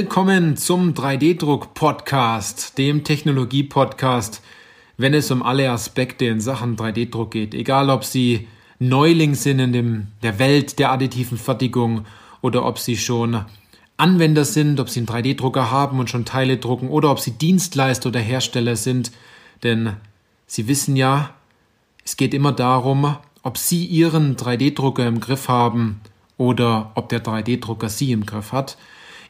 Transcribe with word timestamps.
Willkommen 0.00 0.56
zum 0.56 0.94
3D-Druck-Podcast, 0.94 2.78
dem 2.78 3.02
Technologie-Podcast, 3.02 4.42
wenn 4.96 5.12
es 5.12 5.28
um 5.32 5.42
alle 5.42 5.72
Aspekte 5.72 6.26
in 6.26 6.40
Sachen 6.40 6.76
3D-Druck 6.76 7.32
geht. 7.32 7.52
Egal, 7.52 7.90
ob 7.90 8.04
Sie 8.04 8.46
Neuling 8.78 9.34
sind 9.34 9.58
in 9.58 9.72
dem, 9.72 10.06
der 10.22 10.38
Welt 10.38 10.78
der 10.78 10.92
additiven 10.92 11.36
Fertigung 11.36 12.04
oder 12.42 12.64
ob 12.64 12.78
Sie 12.78 12.96
schon 12.96 13.44
Anwender 13.96 14.44
sind, 14.44 14.78
ob 14.78 14.88
Sie 14.88 15.00
einen 15.00 15.08
3D-Drucker 15.08 15.72
haben 15.72 15.98
und 15.98 16.08
schon 16.08 16.24
Teile 16.24 16.58
drucken 16.58 16.90
oder 16.90 17.10
ob 17.10 17.18
Sie 17.18 17.32
Dienstleister 17.32 18.10
oder 18.10 18.20
Hersteller 18.20 18.76
sind. 18.76 19.10
Denn 19.64 19.94
Sie 20.46 20.68
wissen 20.68 20.94
ja, 20.94 21.34
es 22.04 22.16
geht 22.16 22.34
immer 22.34 22.52
darum, 22.52 23.16
ob 23.42 23.58
Sie 23.58 23.84
Ihren 23.84 24.36
3D-Drucker 24.36 25.08
im 25.08 25.18
Griff 25.18 25.48
haben 25.48 26.00
oder 26.36 26.92
ob 26.94 27.08
der 27.08 27.24
3D-Drucker 27.24 27.88
Sie 27.88 28.12
im 28.12 28.26
Griff 28.26 28.52
hat. 28.52 28.78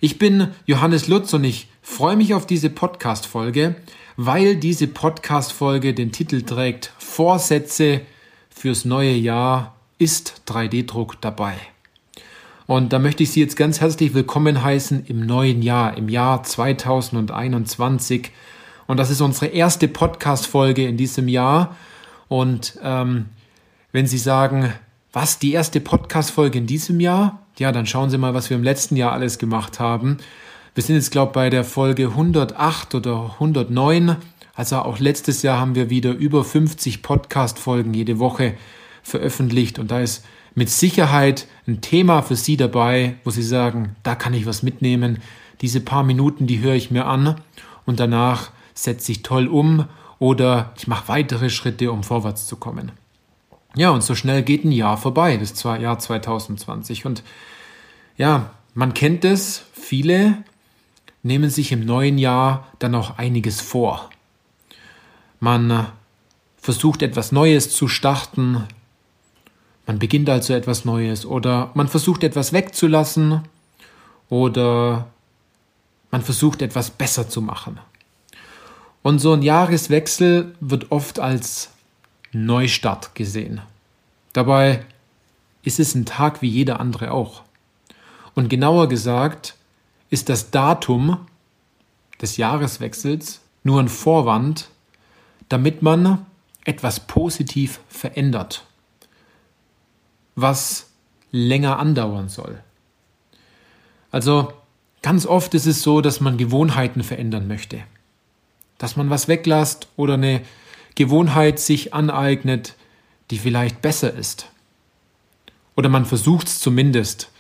Ich 0.00 0.16
bin 0.20 0.52
Johannes 0.64 1.08
Lutz 1.08 1.34
und 1.34 1.42
ich 1.42 1.66
freue 1.82 2.14
mich 2.14 2.32
auf 2.32 2.46
diese 2.46 2.70
Podcast-Folge, 2.70 3.74
weil 4.16 4.54
diese 4.54 4.86
Podcast-Folge 4.86 5.92
den 5.92 6.12
Titel 6.12 6.42
trägt 6.42 6.92
Vorsätze 6.98 8.02
fürs 8.48 8.84
neue 8.84 9.14
Jahr 9.14 9.74
ist 9.98 10.42
3D-Druck 10.46 11.20
dabei. 11.20 11.54
Und 12.68 12.92
da 12.92 13.00
möchte 13.00 13.24
ich 13.24 13.32
Sie 13.32 13.40
jetzt 13.40 13.56
ganz 13.56 13.80
herzlich 13.80 14.14
willkommen 14.14 14.62
heißen 14.62 15.06
im 15.06 15.26
neuen 15.26 15.62
Jahr, 15.62 15.96
im 15.96 16.08
Jahr 16.08 16.44
2021. 16.44 18.30
Und 18.86 18.98
das 18.98 19.10
ist 19.10 19.20
unsere 19.20 19.46
erste 19.46 19.88
Podcast-Folge 19.88 20.86
in 20.86 20.96
diesem 20.96 21.27
Jahr. 21.27 21.77
Und 22.28 22.78
ähm, 22.84 23.30
wenn 23.90 24.06
Sie 24.06 24.18
sagen, 24.18 24.74
was, 25.12 25.39
die 25.39 25.53
erste 25.53 25.81
Podcast-Folge 25.81 26.59
in 26.59 26.67
diesem 26.67 27.01
Jahr? 27.01 27.47
Ja, 27.59 27.73
dann 27.73 27.87
schauen 27.87 28.11
Sie 28.11 28.19
mal, 28.19 28.34
was 28.34 28.51
wir 28.51 28.56
im 28.56 28.62
letzten 28.62 28.95
Jahr 28.95 29.12
alles 29.12 29.39
gemacht 29.39 29.81
haben. 29.81 30.19
Wir 30.75 30.83
sind 30.83 30.97
jetzt, 30.97 31.11
glaube 31.11 31.31
ich, 31.31 31.34
bei 31.34 31.51
der 31.51 31.64
Folge 31.64 32.09
108 32.09 32.95
oder 32.95 33.33
109. 33.34 34.17
Also 34.55 34.77
auch 34.77 34.98
letztes 34.98 35.42
Jahr 35.42 35.59
haben 35.59 35.75
wir 35.75 35.89
wieder 35.89 36.12
über 36.12 36.45
50 36.45 37.03
Podcast-Folgen 37.03 37.95
jede 37.95 38.19
Woche 38.19 38.55
veröffentlicht. 39.03 39.79
Und 39.79 39.91
da 39.91 40.01
ist 40.01 40.27
mit 40.55 40.69
Sicherheit 40.69 41.47
ein 41.67 41.81
Thema 41.81 42.20
für 42.20 42.36
Sie 42.36 42.59
dabei, 42.59 43.17
wo 43.25 43.31
Sie 43.31 43.42
sagen, 43.42 43.97
da 44.03 44.14
kann 44.14 44.34
ich 44.34 44.45
was 44.45 44.62
mitnehmen. 44.62 45.23
Diese 45.62 45.81
paar 45.81 46.05
Minuten, 46.05 46.47
die 46.47 46.61
höre 46.61 46.75
ich 46.75 46.91
mir 46.91 47.06
an 47.06 47.41
und 47.86 47.98
danach 47.98 48.51
setze 48.75 49.12
ich 49.12 49.23
toll 49.23 49.47
um 49.47 49.86
oder 50.19 50.75
ich 50.77 50.86
mache 50.86 51.09
weitere 51.09 51.48
Schritte, 51.48 51.91
um 51.91 52.03
vorwärts 52.03 52.47
zu 52.47 52.56
kommen. 52.56 52.92
Ja, 53.74 53.91
und 53.91 54.02
so 54.02 54.14
schnell 54.14 54.42
geht 54.42 54.64
ein 54.64 54.72
Jahr 54.72 54.97
vorbei, 54.97 55.36
das 55.36 55.62
Jahr 55.62 55.98
2020. 55.98 57.06
Und 57.06 57.22
ja, 58.16 58.50
man 58.74 58.94
kennt 58.94 59.24
es, 59.24 59.62
viele 59.72 60.42
nehmen 61.22 61.50
sich 61.50 61.72
im 61.72 61.84
neuen 61.84 62.19
Jahr 62.19 62.66
dann 62.78 62.94
auch 62.94 63.19
einiges 63.19 63.61
vor. 63.61 64.11
Man 65.41 65.70
äh, 65.70 65.84
versucht 66.56 67.02
etwas 67.02 67.33
Neues 67.33 67.74
zu 67.74 67.89
starten, 67.89 68.64
man 69.86 69.98
beginnt 69.98 70.28
also 70.28 70.52
etwas 70.52 70.84
Neues 70.84 71.24
oder 71.24 71.70
man 71.74 71.89
versucht 71.89 72.22
etwas 72.22 72.52
wegzulassen 72.52 73.42
oder 74.28 75.06
man 76.11 76.22
versucht 76.22 76.61
etwas 76.61 76.91
besser 76.91 77.28
zu 77.28 77.41
machen. 77.41 77.78
Und 79.02 79.19
so 79.20 79.33
ein 79.33 79.42
Jahreswechsel 79.42 80.55
wird 80.61 80.91
oft 80.91 81.20
als 81.20 81.70
Neustart 82.46 83.14
gesehen. 83.14 83.60
Dabei 84.32 84.84
ist 85.62 85.80
es 85.80 85.94
ein 85.94 86.06
Tag 86.06 86.42
wie 86.42 86.48
jeder 86.48 86.80
andere 86.80 87.12
auch. 87.12 87.42
Und 88.34 88.48
genauer 88.48 88.88
gesagt 88.88 89.56
ist 90.10 90.28
das 90.28 90.50
Datum 90.50 91.26
des 92.20 92.36
Jahreswechsels 92.36 93.40
nur 93.64 93.80
ein 93.80 93.88
Vorwand, 93.88 94.68
damit 95.48 95.82
man 95.82 96.26
etwas 96.64 97.00
positiv 97.00 97.80
verändert, 97.88 98.64
was 100.34 100.90
länger 101.30 101.78
andauern 101.78 102.28
soll. 102.28 102.62
Also 104.10 104.52
ganz 105.02 105.26
oft 105.26 105.55
ist 105.55 105.66
es 105.66 105.82
so, 105.82 106.00
dass 106.00 106.20
man 106.20 106.38
Gewohnheiten 106.38 107.02
verändern 107.02 107.48
möchte, 107.48 107.80
dass 108.78 108.96
man 108.96 109.10
was 109.10 109.28
weglässt 109.28 109.88
oder 109.96 110.14
eine 110.14 110.42
Gewohnheit 110.98 111.61
sich 111.61 111.95
aneignet, 111.95 112.75
die 113.31 113.39
vielleicht 113.39 113.81
besser 113.83 114.13
ist. 114.13 114.48
Oder 115.77 115.89
man 115.89 116.05
versucht 116.05 116.48
es 116.48 116.59
zumindest 116.59 117.31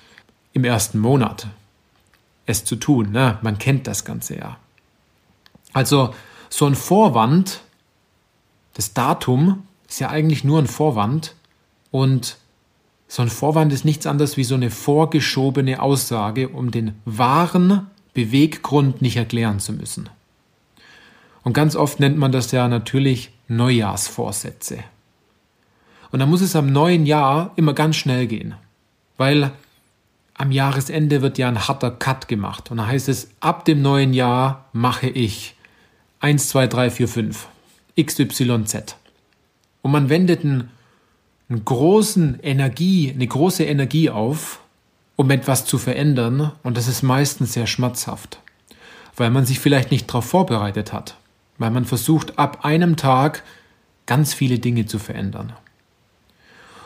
im 0.52 0.62
ersten 0.62 1.00
Monat, 1.00 1.48
es 2.46 2.64
zu 2.64 2.76
tun. 2.76 3.10
Ne? 3.10 3.36
Man 3.42 3.58
kennt 3.58 3.88
das 3.88 4.04
Ganze 4.04 4.38
ja. 4.38 4.58
Also 5.72 6.14
so 6.48 6.66
ein 6.66 6.76
Vorwand, 6.76 7.62
das 8.74 8.94
Datum 8.94 9.64
ist 9.88 9.98
ja 9.98 10.08
eigentlich 10.08 10.44
nur 10.44 10.60
ein 10.60 10.68
Vorwand 10.68 11.34
und 11.90 12.36
so 13.08 13.22
ein 13.22 13.28
Vorwand 13.28 13.72
ist 13.72 13.84
nichts 13.84 14.06
anderes 14.06 14.36
wie 14.36 14.44
so 14.44 14.54
eine 14.54 14.70
vorgeschobene 14.70 15.82
Aussage, 15.82 16.48
um 16.50 16.70
den 16.70 16.94
wahren 17.04 17.88
Beweggrund 18.14 19.02
nicht 19.02 19.16
erklären 19.16 19.58
zu 19.58 19.72
müssen. 19.72 20.08
Und 21.48 21.54
ganz 21.54 21.76
oft 21.76 21.98
nennt 21.98 22.18
man 22.18 22.30
das 22.30 22.52
ja 22.52 22.68
natürlich 22.68 23.30
Neujahrsvorsätze. 23.48 24.84
Und 26.10 26.18
dann 26.18 26.28
muss 26.28 26.42
es 26.42 26.54
am 26.54 26.70
neuen 26.70 27.06
Jahr 27.06 27.52
immer 27.56 27.72
ganz 27.72 27.96
schnell 27.96 28.26
gehen, 28.26 28.54
weil 29.16 29.52
am 30.34 30.52
Jahresende 30.52 31.22
wird 31.22 31.38
ja 31.38 31.48
ein 31.48 31.66
harter 31.66 31.90
Cut 31.90 32.28
gemacht. 32.28 32.70
Und 32.70 32.76
da 32.76 32.86
heißt 32.86 33.08
es, 33.08 33.30
ab 33.40 33.64
dem 33.64 33.80
neuen 33.80 34.12
Jahr 34.12 34.66
mache 34.74 35.08
ich 35.08 35.56
1, 36.20 36.50
2, 36.50 36.66
3, 36.66 36.90
4, 36.90 37.08
5, 37.08 37.48
XYZ. 37.98 38.96
Und 39.80 39.90
man 39.90 40.10
wendet 40.10 40.44
einen, 40.44 40.68
einen 41.48 41.64
großen 41.64 42.40
Energie, 42.42 43.10
eine 43.10 43.26
große 43.26 43.64
Energie 43.64 44.10
auf, 44.10 44.60
um 45.16 45.30
etwas 45.30 45.64
zu 45.64 45.78
verändern. 45.78 46.52
Und 46.62 46.76
das 46.76 46.88
ist 46.88 47.00
meistens 47.00 47.54
sehr 47.54 47.66
schmerzhaft, 47.66 48.38
weil 49.16 49.30
man 49.30 49.46
sich 49.46 49.60
vielleicht 49.60 49.90
nicht 49.90 50.08
darauf 50.10 50.26
vorbereitet 50.26 50.92
hat 50.92 51.16
weil 51.58 51.70
man 51.70 51.84
versucht, 51.84 52.38
ab 52.38 52.64
einem 52.64 52.96
Tag 52.96 53.42
ganz 54.06 54.32
viele 54.32 54.58
Dinge 54.58 54.86
zu 54.86 54.98
verändern. 54.98 55.52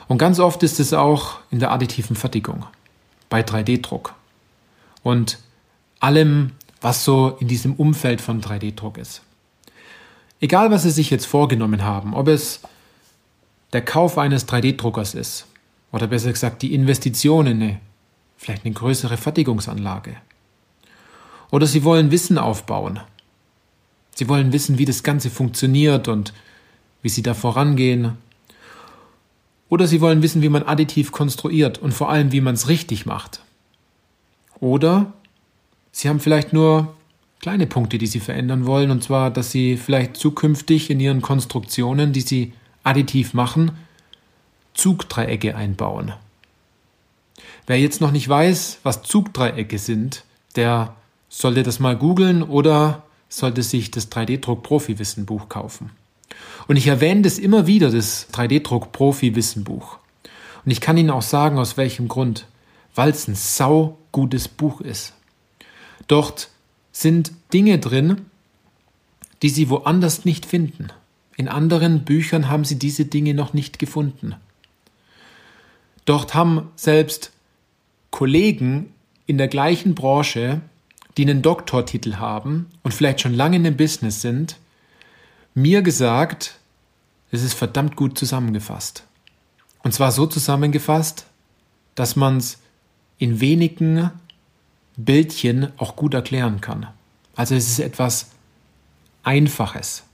Und 0.08 0.18
ganz 0.18 0.40
oft 0.40 0.62
ist 0.62 0.80
es 0.80 0.92
auch 0.92 1.38
in 1.50 1.60
der 1.60 1.70
additiven 1.70 2.16
Fertigung, 2.16 2.66
bei 3.28 3.42
3D-Druck 3.42 4.14
und 5.02 5.38
allem, 6.00 6.52
was 6.80 7.04
so 7.04 7.36
in 7.38 7.48
diesem 7.48 7.74
Umfeld 7.74 8.20
von 8.20 8.40
3D-Druck 8.40 8.98
ist. 8.98 9.22
Egal, 10.40 10.70
was 10.70 10.82
Sie 10.82 10.90
sich 10.90 11.10
jetzt 11.10 11.26
vorgenommen 11.26 11.84
haben, 11.84 12.14
ob 12.14 12.26
es 12.26 12.60
der 13.72 13.84
Kauf 13.84 14.18
eines 14.18 14.48
3D-Druckers 14.48 15.14
ist 15.14 15.46
oder 15.92 16.08
besser 16.08 16.32
gesagt 16.32 16.62
die 16.62 16.74
Investition 16.74 17.46
in 17.46 17.62
eine, 17.62 17.80
vielleicht 18.36 18.64
eine 18.64 18.74
größere 18.74 19.16
Fertigungsanlage 19.16 20.16
oder 21.52 21.66
Sie 21.66 21.84
wollen 21.84 22.10
Wissen 22.10 22.38
aufbauen 22.38 23.00
Sie 24.14 24.28
wollen 24.28 24.52
wissen, 24.52 24.78
wie 24.78 24.84
das 24.84 25.02
Ganze 25.02 25.30
funktioniert 25.30 26.08
und 26.08 26.32
wie 27.02 27.08
Sie 27.08 27.22
da 27.22 27.34
vorangehen. 27.34 28.18
Oder 29.68 29.86
Sie 29.86 30.00
wollen 30.00 30.22
wissen, 30.22 30.42
wie 30.42 30.48
man 30.48 30.62
additiv 30.62 31.12
konstruiert 31.12 31.78
und 31.78 31.92
vor 31.92 32.10
allem, 32.10 32.32
wie 32.32 32.40
man 32.40 32.54
es 32.54 32.68
richtig 32.68 33.06
macht. 33.06 33.40
Oder 34.60 35.12
Sie 35.92 36.08
haben 36.08 36.20
vielleicht 36.20 36.52
nur 36.52 36.94
kleine 37.40 37.66
Punkte, 37.66 37.98
die 37.98 38.06
Sie 38.06 38.20
verändern 38.20 38.66
wollen, 38.66 38.90
und 38.90 39.02
zwar, 39.02 39.30
dass 39.30 39.50
Sie 39.50 39.76
vielleicht 39.76 40.16
zukünftig 40.16 40.90
in 40.90 41.00
Ihren 41.00 41.22
Konstruktionen, 41.22 42.12
die 42.12 42.20
Sie 42.20 42.52
additiv 42.84 43.34
machen, 43.34 43.72
Zugdreiecke 44.74 45.56
einbauen. 45.56 46.12
Wer 47.66 47.78
jetzt 47.78 48.00
noch 48.00 48.10
nicht 48.10 48.28
weiß, 48.28 48.80
was 48.82 49.02
Zugdreiecke 49.02 49.78
sind, 49.78 50.24
der 50.56 50.94
sollte 51.28 51.62
das 51.62 51.80
mal 51.80 51.96
googeln 51.96 52.42
oder 52.42 53.02
sollte 53.32 53.62
sich 53.62 53.90
das 53.90 54.12
3D-Druck-Profi-Wissen-Buch 54.12 55.48
kaufen. 55.48 55.90
Und 56.68 56.76
ich 56.76 56.86
erwähne 56.86 57.22
das 57.22 57.38
immer 57.38 57.66
wieder, 57.66 57.90
das 57.90 58.28
3D-Druck-Profi-Wissen-Buch. 58.32 59.98
Und 60.64 60.70
ich 60.70 60.80
kann 60.80 60.98
Ihnen 60.98 61.10
auch 61.10 61.22
sagen, 61.22 61.58
aus 61.58 61.76
welchem 61.76 62.08
Grund. 62.08 62.46
Weil 62.94 63.10
es 63.10 63.26
ein 63.26 63.34
sau 63.34 63.96
gutes 64.12 64.48
Buch 64.48 64.82
ist. 64.82 65.14
Dort 66.08 66.50
sind 66.92 67.32
Dinge 67.54 67.78
drin, 67.78 68.26
die 69.40 69.48
Sie 69.48 69.70
woanders 69.70 70.26
nicht 70.26 70.44
finden. 70.44 70.88
In 71.36 71.48
anderen 71.48 72.04
Büchern 72.04 72.50
haben 72.50 72.66
Sie 72.66 72.78
diese 72.78 73.06
Dinge 73.06 73.32
noch 73.32 73.54
nicht 73.54 73.78
gefunden. 73.78 74.34
Dort 76.04 76.34
haben 76.34 76.70
selbst 76.76 77.32
Kollegen 78.10 78.92
in 79.24 79.38
der 79.38 79.48
gleichen 79.48 79.94
Branche 79.94 80.60
die 81.16 81.22
einen 81.22 81.42
Doktortitel 81.42 82.16
haben 82.16 82.66
und 82.82 82.92
vielleicht 82.92 83.20
schon 83.20 83.34
lange 83.34 83.56
in 83.56 83.64
dem 83.64 83.76
Business 83.76 84.22
sind, 84.22 84.56
mir 85.54 85.82
gesagt, 85.82 86.58
es 87.30 87.42
ist 87.42 87.54
verdammt 87.54 87.96
gut 87.96 88.18
zusammengefasst. 88.18 89.04
Und 89.82 89.92
zwar 89.92 90.12
so 90.12 90.26
zusammengefasst, 90.26 91.26
dass 91.94 92.16
man 92.16 92.38
es 92.38 92.58
in 93.18 93.40
wenigen 93.40 94.10
Bildchen 94.96 95.68
auch 95.76 95.96
gut 95.96 96.14
erklären 96.14 96.60
kann. 96.60 96.86
Also 97.34 97.54
es 97.54 97.68
ist 97.68 97.80
etwas 97.80 98.30
Einfaches. 99.22 100.04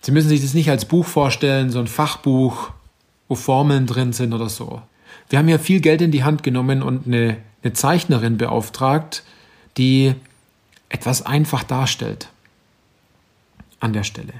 Sie 0.00 0.12
müssen 0.12 0.28
sich 0.28 0.42
das 0.42 0.54
nicht 0.54 0.70
als 0.70 0.84
Buch 0.84 1.06
vorstellen, 1.06 1.70
so 1.70 1.78
ein 1.78 1.86
Fachbuch, 1.86 2.70
wo 3.28 3.34
Formeln 3.34 3.86
drin 3.86 4.12
sind 4.12 4.32
oder 4.32 4.48
so. 4.48 4.82
Wir 5.30 5.38
haben 5.38 5.48
ja 5.48 5.58
viel 5.58 5.80
Geld 5.80 6.02
in 6.02 6.10
die 6.10 6.24
Hand 6.24 6.42
genommen 6.42 6.82
und 6.82 7.06
eine, 7.06 7.38
eine 7.62 7.72
Zeichnerin 7.72 8.36
beauftragt, 8.36 9.22
die 9.76 10.14
etwas 10.88 11.24
einfach 11.24 11.64
darstellt. 11.64 12.28
An 13.80 13.92
der 13.92 14.04
Stelle. 14.04 14.32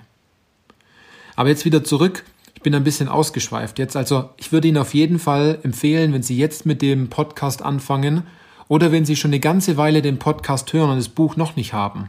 Aber 1.36 1.48
jetzt 1.48 1.64
wieder 1.64 1.84
zurück. 1.84 2.24
Ich 2.54 2.62
bin 2.62 2.74
ein 2.74 2.84
bisschen 2.84 3.08
ausgeschweift 3.08 3.78
jetzt. 3.78 3.96
Also 3.96 4.30
ich 4.36 4.52
würde 4.52 4.68
Ihnen 4.68 4.78
auf 4.78 4.94
jeden 4.94 5.18
Fall 5.18 5.58
empfehlen, 5.62 6.12
wenn 6.12 6.22
Sie 6.22 6.36
jetzt 6.38 6.64
mit 6.64 6.80
dem 6.80 7.10
Podcast 7.10 7.62
anfangen 7.62 8.22
oder 8.68 8.92
wenn 8.92 9.04
Sie 9.04 9.16
schon 9.16 9.30
eine 9.30 9.40
ganze 9.40 9.76
Weile 9.76 10.00
den 10.00 10.18
Podcast 10.18 10.72
hören 10.72 10.90
und 10.90 10.96
das 10.96 11.08
Buch 11.08 11.36
noch 11.36 11.56
nicht 11.56 11.72
haben, 11.72 12.08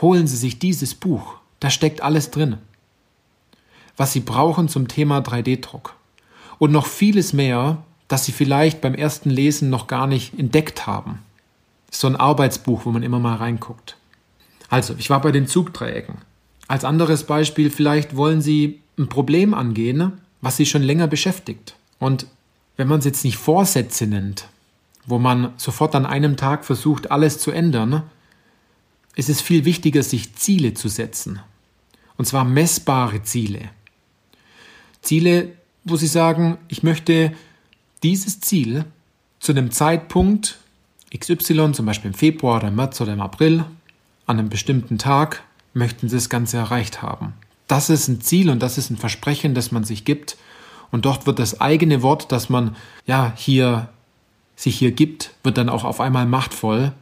holen 0.00 0.26
Sie 0.26 0.36
sich 0.36 0.58
dieses 0.58 0.94
Buch. 0.94 1.34
Da 1.60 1.70
steckt 1.70 2.02
alles 2.02 2.30
drin. 2.30 2.58
Was 3.96 4.12
Sie 4.12 4.20
brauchen 4.20 4.68
zum 4.68 4.88
Thema 4.88 5.20
3D-Druck. 5.20 5.94
Und 6.58 6.72
noch 6.72 6.86
vieles 6.86 7.32
mehr, 7.32 7.78
das 8.08 8.24
Sie 8.24 8.32
vielleicht 8.32 8.80
beim 8.80 8.94
ersten 8.94 9.30
Lesen 9.30 9.70
noch 9.70 9.86
gar 9.86 10.06
nicht 10.06 10.38
entdeckt 10.38 10.86
haben. 10.86 11.20
So 11.90 12.06
ein 12.06 12.16
Arbeitsbuch, 12.16 12.84
wo 12.84 12.90
man 12.90 13.02
immer 13.02 13.18
mal 13.18 13.36
reinguckt. 13.36 13.96
Also, 14.68 14.94
ich 14.98 15.10
war 15.10 15.20
bei 15.20 15.32
den 15.32 15.46
Zugdreiecken. 15.46 16.16
Als 16.68 16.84
anderes 16.84 17.24
Beispiel, 17.24 17.70
vielleicht 17.70 18.16
wollen 18.16 18.42
Sie 18.42 18.80
ein 18.98 19.08
Problem 19.08 19.54
angehen, 19.54 20.20
was 20.40 20.56
Sie 20.56 20.66
schon 20.66 20.82
länger 20.82 21.06
beschäftigt. 21.06 21.76
Und 21.98 22.26
wenn 22.76 22.88
man 22.88 22.98
es 22.98 23.04
jetzt 23.04 23.24
nicht 23.24 23.36
Vorsätze 23.36 24.06
nennt, 24.06 24.48
wo 25.06 25.18
man 25.18 25.52
sofort 25.56 25.94
an 25.94 26.06
einem 26.06 26.36
Tag 26.36 26.64
versucht, 26.64 27.10
alles 27.10 27.38
zu 27.38 27.52
ändern, 27.52 28.02
ist 29.14 29.28
es 29.28 29.40
viel 29.40 29.64
wichtiger, 29.64 30.02
sich 30.02 30.34
Ziele 30.34 30.74
zu 30.74 30.88
setzen. 30.88 31.40
Und 32.16 32.26
zwar 32.26 32.44
messbare 32.44 33.22
Ziele. 33.22 33.70
Ziele, 35.02 35.52
wo 35.84 35.96
Sie 35.96 36.06
sagen, 36.06 36.58
ich 36.68 36.82
möchte 36.82 37.32
dieses 38.02 38.40
Ziel 38.40 38.84
zu 39.38 39.52
einem 39.52 39.70
Zeitpunkt 39.70 40.58
XY, 41.18 41.72
zum 41.72 41.86
Beispiel 41.86 42.10
im 42.10 42.14
Februar 42.14 42.58
oder 42.58 42.68
im 42.68 42.76
März 42.76 43.00
oder 43.00 43.12
im 43.12 43.20
April, 43.20 43.64
an 44.26 44.38
einem 44.38 44.48
bestimmten 44.48 44.98
Tag, 44.98 45.42
möchten 45.74 46.08
Sie 46.08 46.16
das 46.16 46.28
Ganze 46.28 46.56
erreicht 46.56 47.02
haben. 47.02 47.34
Das 47.68 47.90
ist 47.90 48.08
ein 48.08 48.20
Ziel 48.20 48.50
und 48.50 48.62
das 48.62 48.78
ist 48.78 48.90
ein 48.90 48.96
Versprechen, 48.96 49.54
das 49.54 49.72
man 49.72 49.84
sich 49.84 50.04
gibt. 50.04 50.36
Und 50.90 51.04
dort 51.04 51.26
wird 51.26 51.38
das 51.38 51.60
eigene 51.60 52.02
Wort, 52.02 52.30
das 52.32 52.48
man 52.48 52.76
ja 53.06 53.32
hier 53.36 53.88
sich 54.54 54.78
hier 54.78 54.92
gibt, 54.92 55.32
wird 55.42 55.58
dann 55.58 55.68
auch 55.68 55.84
auf 55.84 56.00
einmal 56.00 56.26
machtvoll, 56.26 56.92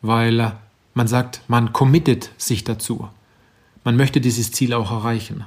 weil 0.00 0.52
man 0.94 1.06
sagt, 1.06 1.42
man 1.48 1.72
committet 1.72 2.30
sich 2.38 2.64
dazu. 2.64 3.08
Man 3.84 3.96
möchte 3.96 4.20
dieses 4.20 4.52
Ziel 4.52 4.72
auch 4.72 4.90
erreichen. 4.90 5.44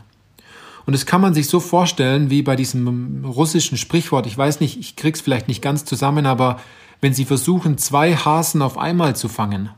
Und 0.86 0.94
das 0.94 1.06
kann 1.06 1.20
man 1.20 1.34
sich 1.34 1.48
so 1.48 1.60
vorstellen 1.60 2.30
wie 2.30 2.44
bei 2.44 2.56
diesem 2.56 3.26
russischen 3.26 3.78
Sprichwort. 3.78 4.26
Ich 4.28 4.38
weiß 4.38 4.60
nicht, 4.60 4.80
ich 4.80 4.96
krieg's 4.96 5.20
vielleicht 5.20 5.48
nicht 5.48 5.62
ganz 5.62 5.84
zusammen, 5.84 6.26
aber 6.26 6.62
wenn 7.02 7.14
Sie 7.14 7.26
versuchen, 7.26 7.78
zwei 7.78 8.16
Hasen 8.16 8.62
auf 8.62 8.78
einmal 8.78 9.16
zu 9.16 9.30
fangen, 9.30 9.70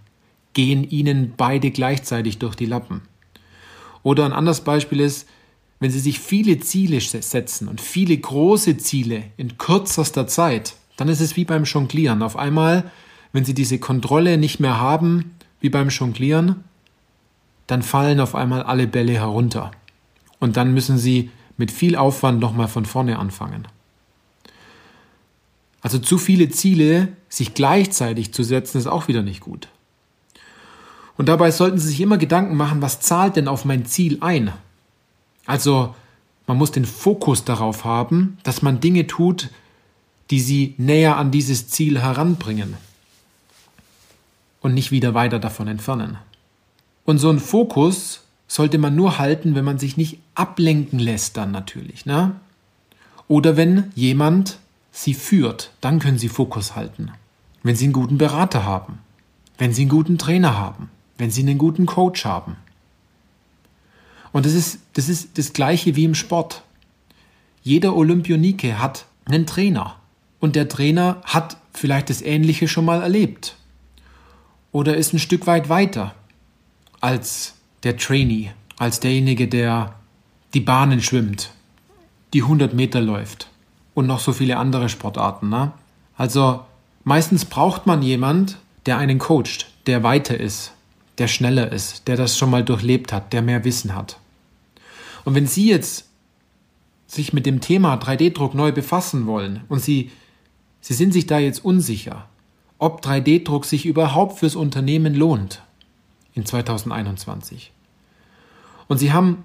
gehen 0.54 0.84
Ihnen 0.84 1.34
beide 1.36 1.72
gleichzeitig 1.72 2.40
durch 2.40 2.56
die 2.56 2.66
Lappen. 2.66 3.02
Oder 4.04 4.26
ein 4.26 4.34
anderes 4.34 4.62
Beispiel 4.62 5.00
ist, 5.00 5.28
wenn 5.80 5.92
Sie 5.92 6.00
sich 6.00 6.20
viele 6.20 6.60
Ziele 6.60 7.00
setzen 7.00 7.68
und 7.68 7.82
viele 7.82 8.18
große 8.18 8.78
Ziele 8.78 9.26
in 9.38 9.58
kürzester 9.58 10.28
Zeit, 10.28 10.76
dann 10.98 11.08
ist 11.08 11.22
es 11.22 11.36
wie 11.36 11.46
beim 11.46 11.64
Jonglieren. 11.64 12.22
Auf 12.22 12.36
einmal, 12.36 12.92
wenn 13.32 13.46
Sie 13.46 13.54
diese 13.54 13.80
Kontrolle 13.80 14.38
nicht 14.38 14.60
mehr 14.60 14.80
haben, 14.80 15.36
wie 15.62 15.70
beim 15.70 15.90
Jonglieren, 15.90 16.64
dann 17.68 17.82
fallen 17.82 18.20
auf 18.20 18.36
einmal 18.36 18.64
alle 18.64 18.88
Bälle 18.88 19.14
herunter. 19.14 19.72
Und 20.40 20.58
dann 20.58 20.74
müssen 20.74 20.98
Sie 20.98 21.32
mit 21.58 21.72
viel 21.72 21.96
Aufwand 21.96 22.40
nochmal 22.40 22.68
von 22.68 22.86
vorne 22.86 23.20
anfangen. 23.20 23.68
Also 25.82 26.00
zu 26.00 26.18
viele 26.18 26.50
Ziele 26.50 27.10
sich 27.30 27.54
gleichzeitig 27.54 28.34
zu 28.34 28.44
setzen, 28.44 28.78
ist 28.78 28.88
auch 28.88 29.08
wieder 29.08 29.22
nicht 29.22 29.40
gut. 29.42 29.68
Und 31.18 31.28
dabei 31.28 31.52
sollten 31.52 31.80
Sie 31.80 31.88
sich 31.88 32.02
immer 32.02 32.18
Gedanken 32.18 32.56
machen, 32.56 32.82
was 32.82 33.02
zahlt 33.02 33.36
denn 33.36 33.48
auf 33.48 33.66
mein 33.66 33.86
Ziel 33.86 34.18
ein? 34.22 34.54
Also 35.46 35.96
man 36.48 36.58
muss 36.58 36.72
den 36.72 36.86
Fokus 36.86 37.44
darauf 37.44 37.86
haben, 37.86 38.38
dass 38.44 38.62
man 38.62 38.80
Dinge 38.80 39.08
tut, 39.08 39.50
die 40.30 40.40
sie 40.40 40.76
näher 40.78 41.18
an 41.18 41.32
dieses 41.32 41.70
Ziel 41.70 42.00
heranbringen 42.00 42.76
und 44.62 44.74
nicht 44.74 44.92
wieder 44.92 45.14
weiter 45.14 45.40
davon 45.40 45.68
entfernen. 45.68 46.18
Und 47.06 47.18
so 47.18 47.30
einen 47.30 47.40
Fokus 47.40 48.22
sollte 48.48 48.78
man 48.78 48.96
nur 48.96 49.20
halten, 49.20 49.56
wenn 49.56 49.66
man 49.66 49.80
sich 49.80 49.98
nicht 49.98 50.20
ablenken 50.36 51.00
lässt, 51.00 51.38
dann 51.38 51.52
natürlich. 51.52 52.06
Ne? 52.06 52.36
Oder 53.28 53.58
wenn 53.58 53.92
jemand 53.96 54.58
sie 54.92 55.14
führt, 55.14 55.72
dann 55.82 56.00
können 56.00 56.18
sie 56.18 56.30
Fokus 56.30 56.76
halten. 56.76 57.12
Wenn 57.64 57.76
sie 57.76 57.86
einen 57.86 57.94
guten 57.94 58.18
Berater 58.18 58.66
haben, 58.66 59.00
wenn 59.58 59.74
sie 59.74 59.84
einen 59.84 59.90
guten 59.90 60.18
Trainer 60.18 60.58
haben, 60.58 60.90
wenn 61.18 61.32
sie 61.32 61.42
einen 61.42 61.58
guten 61.58 61.86
Coach 61.86 62.26
haben. 62.26 62.56
Und 64.32 64.46
das 64.46 64.54
ist 64.54 64.80
das, 64.94 65.10
ist 65.10 65.38
das 65.38 65.54
gleiche 65.54 65.96
wie 65.96 66.06
im 66.06 66.16
Sport. 66.16 66.64
Jeder 67.62 67.96
Olympionike 67.96 68.80
hat 68.80 69.06
einen 69.26 69.46
Trainer 69.46 69.98
und 70.40 70.56
der 70.56 70.70
Trainer 70.70 71.22
hat 71.26 71.58
vielleicht 71.74 72.10
das 72.10 72.22
Ähnliche 72.22 72.68
schon 72.68 72.86
mal 72.86 73.02
erlebt 73.02 73.58
oder 74.72 74.96
ist 74.96 75.14
ein 75.14 75.20
Stück 75.20 75.48
weit 75.48 75.70
weiter 75.70 76.16
als 77.02 77.56
der 77.84 77.98
Trainee, 77.98 78.52
als 78.78 79.00
derjenige, 79.00 79.48
der 79.48 79.96
die 80.54 80.60
Bahnen 80.60 81.02
schwimmt, 81.02 81.52
die 82.34 82.44
100 82.44 82.74
Meter 82.74 83.02
läuft 83.02 83.49
und 84.00 84.08
noch 84.08 84.22
so 84.22 84.32
viele 84.32 84.58
andere 84.58 84.88
Sportarten. 84.88 85.50
Ne? 85.50 85.74
Also 86.16 86.62
meistens 87.04 87.44
braucht 87.44 87.86
man 87.86 88.02
jemand, 88.02 88.58
der 88.86 88.98
einen 88.98 89.20
coacht, 89.20 89.68
der 89.88 90.04
weiter 90.04 90.40
ist, 90.40 90.72
der 91.18 91.28
schneller 91.28 91.72
ist, 91.72 92.08
der 92.08 92.16
das 92.16 92.38
schon 92.38 92.50
mal 92.50 92.64
durchlebt 92.64 93.12
hat, 93.12 93.34
der 93.34 93.42
mehr 93.42 93.66
Wissen 93.66 93.94
hat. 93.94 94.18
Und 95.26 95.36
wenn 95.36 95.48
Sie 95.48 95.68
jetzt 95.68 96.08
sich 97.08 97.34
mit 97.34 97.46
dem 97.46 97.60
Thema 97.60 97.96
3D-Druck 97.96 98.56
neu 98.56 98.72
befassen 98.72 99.28
wollen 99.28 99.66
und 99.68 99.82
Sie 99.82 100.12
Sie 100.82 100.94
sind 100.94 101.12
sich 101.12 101.28
da 101.28 101.40
jetzt 101.40 101.66
unsicher, 101.66 102.30
ob 102.78 103.04
3D-Druck 103.04 103.66
sich 103.66 103.86
überhaupt 103.86 104.40
fürs 104.40 104.56
Unternehmen 104.56 105.14
lohnt 105.14 105.62
in 106.34 106.46
2021. 106.46 107.74
Und 108.88 108.98
Sie 108.98 109.12
haben 109.12 109.44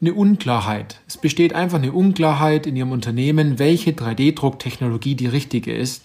eine 0.00 0.14
Unklarheit. 0.14 1.00
Es 1.06 1.16
besteht 1.16 1.54
einfach 1.54 1.78
eine 1.78 1.92
Unklarheit 1.92 2.66
in 2.66 2.76
Ihrem 2.76 2.92
Unternehmen, 2.92 3.58
welche 3.58 3.90
3D-Drucktechnologie 3.90 5.14
die 5.14 5.26
richtige 5.26 5.74
ist, 5.74 6.04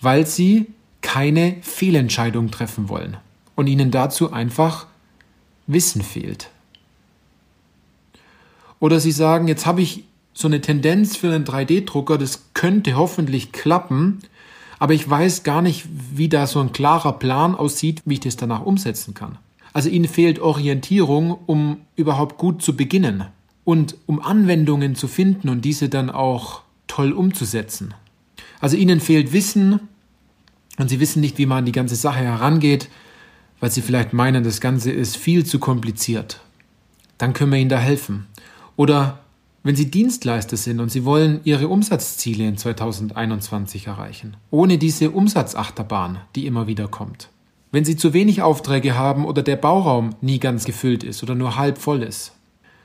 weil 0.00 0.26
Sie 0.26 0.66
keine 1.00 1.56
Fehlentscheidung 1.62 2.50
treffen 2.50 2.88
wollen 2.88 3.16
und 3.54 3.68
Ihnen 3.68 3.90
dazu 3.90 4.32
einfach 4.32 4.86
Wissen 5.66 6.02
fehlt. 6.02 6.50
Oder 8.80 8.98
Sie 8.98 9.12
sagen, 9.12 9.46
jetzt 9.46 9.66
habe 9.66 9.82
ich 9.82 10.04
so 10.32 10.48
eine 10.48 10.60
Tendenz 10.60 11.16
für 11.16 11.32
einen 11.32 11.44
3D-Drucker, 11.44 12.18
das 12.18 12.46
könnte 12.54 12.96
hoffentlich 12.96 13.52
klappen, 13.52 14.20
aber 14.78 14.94
ich 14.94 15.08
weiß 15.08 15.42
gar 15.42 15.62
nicht, 15.62 15.86
wie 16.14 16.28
da 16.28 16.46
so 16.46 16.60
ein 16.60 16.72
klarer 16.72 17.12
Plan 17.12 17.54
aussieht, 17.54 18.02
wie 18.06 18.14
ich 18.14 18.20
das 18.20 18.36
danach 18.36 18.64
umsetzen 18.64 19.14
kann. 19.14 19.38
Also 19.72 19.88
ihnen 19.88 20.08
fehlt 20.08 20.38
Orientierung, 20.40 21.38
um 21.46 21.82
überhaupt 21.96 22.38
gut 22.38 22.62
zu 22.62 22.76
beginnen 22.76 23.24
und 23.64 23.96
um 24.06 24.20
Anwendungen 24.20 24.94
zu 24.94 25.06
finden 25.06 25.48
und 25.48 25.64
diese 25.64 25.88
dann 25.88 26.10
auch 26.10 26.62
toll 26.86 27.12
umzusetzen. 27.12 27.94
Also 28.60 28.76
ihnen 28.76 29.00
fehlt 29.00 29.32
Wissen 29.32 29.80
und 30.78 30.88
sie 30.88 31.00
wissen 31.00 31.20
nicht, 31.20 31.38
wie 31.38 31.46
man 31.46 31.58
an 31.58 31.66
die 31.66 31.72
ganze 31.72 31.96
Sache 31.96 32.20
herangeht, 32.20 32.88
weil 33.60 33.70
sie 33.70 33.82
vielleicht 33.82 34.12
meinen, 34.12 34.42
das 34.42 34.60
Ganze 34.60 34.90
ist 34.90 35.16
viel 35.16 35.44
zu 35.44 35.58
kompliziert. 35.58 36.40
Dann 37.18 37.32
können 37.32 37.52
wir 37.52 37.58
ihnen 37.58 37.70
da 37.70 37.78
helfen. 37.78 38.26
Oder 38.76 39.20
wenn 39.62 39.76
Sie 39.76 39.90
Dienstleister 39.90 40.56
sind 40.56 40.80
und 40.80 40.90
Sie 40.90 41.04
wollen 41.04 41.40
Ihre 41.44 41.68
Umsatzziele 41.68 42.48
in 42.48 42.56
2021 42.56 43.88
erreichen, 43.88 44.38
ohne 44.50 44.78
diese 44.78 45.10
Umsatzachterbahn, 45.10 46.18
die 46.34 46.46
immer 46.46 46.66
wieder 46.66 46.88
kommt. 46.88 47.28
Wenn 47.72 47.84
Sie 47.84 47.96
zu 47.96 48.12
wenig 48.12 48.42
Aufträge 48.42 48.96
haben 48.96 49.24
oder 49.24 49.42
der 49.42 49.56
Bauraum 49.56 50.10
nie 50.20 50.40
ganz 50.40 50.64
gefüllt 50.64 51.04
ist 51.04 51.22
oder 51.22 51.34
nur 51.34 51.56
halb 51.56 51.78
voll 51.78 52.02
ist. 52.02 52.32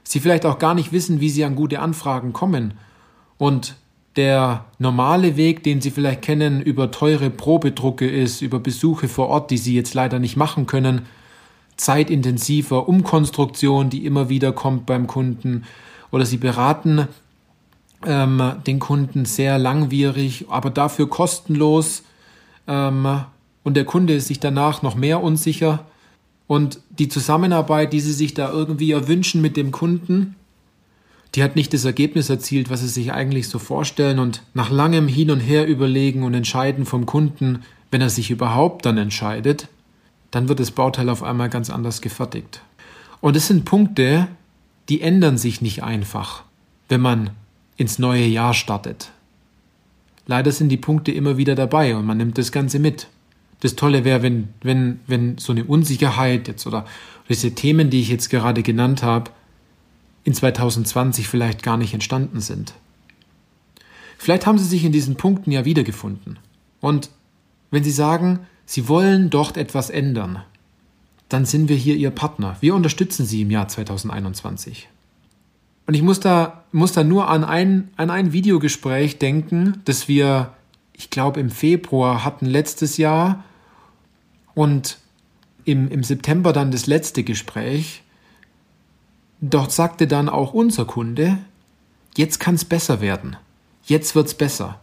Sie 0.04 0.20
vielleicht 0.20 0.46
auch 0.46 0.60
gar 0.60 0.76
nicht 0.76 0.92
wissen, 0.92 1.20
wie 1.20 1.30
Sie 1.30 1.44
an 1.44 1.56
gute 1.56 1.80
Anfragen 1.80 2.34
kommen 2.34 2.76
und 3.38 3.76
der 4.16 4.66
normale 4.78 5.36
Weg, 5.36 5.64
den 5.64 5.82
Sie 5.82 5.92
vielleicht 5.92 6.22
kennen, 6.22 6.62
über 6.62 6.92
teure 6.92 7.30
Probedrucke 7.30 8.08
ist, 8.08 8.42
über 8.42 8.60
Besuche 8.60 9.08
vor 9.08 9.28
Ort, 9.28 9.52
die 9.52 9.58
Sie 9.58 9.76
jetzt 9.76 9.94
leider 9.94 10.20
nicht 10.20 10.38
machen 10.38 10.68
können, 10.68 11.02
zeitintensiver 11.78 12.88
Umkonstruktion, 12.88 13.90
die 13.90 14.06
immer 14.06 14.30
wieder 14.30 14.54
kommt 14.54 14.86
beim 14.86 15.08
Kunden, 15.08 15.66
oder 16.12 16.26
sie 16.26 16.38
beraten 16.38 17.10
ähm, 18.06 18.54
den 18.66 18.80
Kunden 18.80 19.26
sehr 19.26 19.58
langwierig, 19.58 20.46
aber 20.50 20.70
dafür 20.70 21.10
kostenlos. 21.10 22.04
Ähm, 22.68 23.26
und 23.66 23.74
der 23.74 23.84
Kunde 23.84 24.14
ist 24.14 24.28
sich 24.28 24.40
danach 24.40 24.84
noch 24.84 24.96
mehr 24.96 25.22
unsicher 25.22 25.86
und 26.48 26.80
die 26.98 27.10
Zusammenarbeit, 27.10 27.92
die 27.92 28.00
sie 28.00 28.14
sich 28.14 28.36
da 28.36 28.52
irgendwie 28.52 28.92
erwünschen 28.92 29.42
mit 29.42 29.58
dem 29.58 29.72
Kunden, 29.72 30.36
die 31.34 31.44
hat 31.44 31.56
nicht 31.56 31.74
das 31.74 31.84
Ergebnis 31.84 32.30
erzielt, 32.30 32.70
was 32.70 32.82
sie 32.82 32.88
sich 32.88 33.12
eigentlich 33.12 33.50
so 33.50 33.60
vorstellen 33.60 34.20
und 34.20 34.44
nach 34.54 34.70
langem 34.70 35.08
Hin 35.08 35.32
und 35.32 35.40
Her 35.40 35.68
überlegen 35.68 36.24
und 36.24 36.36
entscheiden 36.36 36.86
vom 36.86 37.06
Kunden, 37.08 37.64
wenn 37.92 38.02
er 38.02 38.12
sich 38.12 38.30
überhaupt 38.30 38.86
dann 38.86 38.98
entscheidet, 38.98 39.68
dann 40.30 40.48
wird 40.48 40.60
das 40.60 40.72
Bauteil 40.72 41.10
auf 41.10 41.24
einmal 41.24 41.50
ganz 41.50 41.70
anders 41.72 42.02
gefertigt. 42.02 42.62
Und 43.20 43.36
es 43.36 43.48
sind 43.48 43.66
Punkte, 43.66 44.28
die 44.90 45.02
ändern 45.02 45.40
sich 45.40 45.62
nicht 45.62 45.84
einfach, 45.84 46.44
wenn 46.88 47.02
man 47.02 47.32
ins 47.78 47.98
neue 47.98 48.26
Jahr 48.26 48.54
startet. 48.54 49.10
Leider 50.28 50.52
sind 50.52 50.70
die 50.70 50.78
Punkte 50.78 51.12
immer 51.12 51.38
wieder 51.38 51.56
dabei 51.56 51.96
und 51.96 52.06
man 52.06 52.18
nimmt 52.18 52.38
das 52.38 52.52
Ganze 52.52 52.78
mit. 52.78 53.08
Das 53.66 53.76
Tolle 53.76 54.06
wäre, 54.06 54.22
wenn, 54.22 54.50
wenn, 54.62 55.00
wenn 55.08 55.40
so 55.40 55.52
eine 55.52 55.64
Unsicherheit 55.64 56.48
jetzt 56.48 56.68
oder 56.68 56.86
diese 57.30 57.56
Themen, 57.56 57.90
die 57.90 58.00
ich 58.00 58.10
jetzt 58.10 58.30
gerade 58.30 58.62
genannt 58.62 59.02
habe, 59.02 59.32
in 60.24 60.36
2020 60.36 61.28
vielleicht 61.28 61.64
gar 61.64 61.76
nicht 61.76 61.92
entstanden 61.96 62.42
sind. 62.42 62.76
Vielleicht 64.20 64.46
haben 64.46 64.60
Sie 64.60 64.66
sich 64.66 64.86
in 64.86 64.92
diesen 64.92 65.16
Punkten 65.16 65.52
ja 65.52 65.66
wiedergefunden. 65.66 66.38
Und 66.80 67.10
wenn 67.72 67.84
Sie 67.84 67.90
sagen, 67.90 68.42
Sie 68.68 68.88
wollen 68.88 69.32
dort 69.32 69.58
etwas 69.58 69.90
ändern, 69.90 70.44
dann 71.28 71.46
sind 71.46 71.68
wir 71.68 71.76
hier 71.76 71.96
Ihr 71.96 72.12
Partner. 72.12 72.58
Wir 72.60 72.76
unterstützen 72.76 73.26
Sie 73.26 73.42
im 73.42 73.50
Jahr 73.50 73.68
2021. 73.68 74.90
Und 75.88 75.96
ich 75.96 76.04
muss 76.04 76.20
da, 76.20 76.66
muss 76.72 76.92
da 76.92 77.04
nur 77.04 77.30
an 77.30 77.44
ein, 77.44 77.90
an 77.98 78.12
ein 78.12 78.32
Videogespräch 78.32 79.18
denken, 79.18 79.82
das 79.86 80.08
wir, 80.08 80.54
ich 80.94 81.10
glaube, 81.10 81.40
im 81.40 81.50
Februar 81.50 82.24
hatten 82.24 82.46
letztes 82.46 82.98
Jahr 82.98 83.44
und 84.56 84.98
im, 85.66 85.90
im 85.90 86.04
September 86.04 86.54
dann 86.54 86.72
das 86.72 86.88
letzte 86.88 87.24
Gespräch. 87.24 88.02
Dort 89.42 89.72
sagte 89.72 90.08
dann 90.08 90.30
auch 90.30 90.54
unser 90.54 90.86
Kunde, 90.86 91.38
jetzt 92.16 92.40
kann 92.40 92.56
es 92.56 92.66
besser 92.66 93.02
werden. 93.02 93.36
Jetzt 93.84 94.16
wird 94.16 94.28
es 94.28 94.34
besser. 94.34 94.80